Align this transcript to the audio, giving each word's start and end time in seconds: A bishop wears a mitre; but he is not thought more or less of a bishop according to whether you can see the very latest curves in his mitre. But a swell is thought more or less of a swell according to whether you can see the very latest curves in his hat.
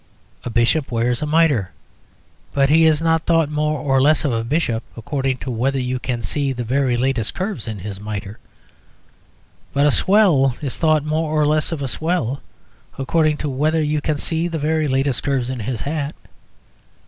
A 0.43 0.49
bishop 0.49 0.91
wears 0.91 1.21
a 1.21 1.27
mitre; 1.27 1.69
but 2.53 2.69
he 2.71 2.85
is 2.87 3.03
not 3.03 3.27
thought 3.27 3.51
more 3.51 3.79
or 3.79 4.01
less 4.01 4.25
of 4.25 4.33
a 4.33 4.43
bishop 4.43 4.81
according 4.97 5.37
to 5.37 5.51
whether 5.51 5.77
you 5.79 5.99
can 5.99 6.23
see 6.23 6.51
the 6.53 6.63
very 6.63 6.97
latest 6.97 7.35
curves 7.35 7.67
in 7.67 7.77
his 7.77 7.99
mitre. 8.01 8.39
But 9.73 9.85
a 9.85 9.91
swell 9.91 10.55
is 10.59 10.75
thought 10.75 11.05
more 11.05 11.31
or 11.39 11.45
less 11.45 11.71
of 11.71 11.83
a 11.83 11.87
swell 11.87 12.41
according 12.97 13.37
to 13.45 13.49
whether 13.49 13.79
you 13.83 14.01
can 14.01 14.17
see 14.17 14.47
the 14.47 14.57
very 14.57 14.87
latest 14.87 15.21
curves 15.21 15.51
in 15.51 15.59
his 15.59 15.83
hat. 15.83 16.15